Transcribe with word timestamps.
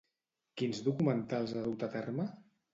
Quins 0.61 0.79
documentals 0.87 1.55
ha 1.61 1.65
dut 1.69 1.89
a 1.91 1.93
terme? 2.01 2.29